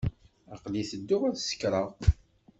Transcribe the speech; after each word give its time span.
Aql-i 0.53 0.83
tedduɣ 0.89 1.21
ad 1.25 1.37
sekṛeɣ. 1.39 1.89